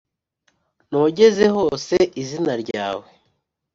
nogeze 0.91 1.45
hose 1.55 1.95
izina 2.21 2.53
ryawe 2.63 3.07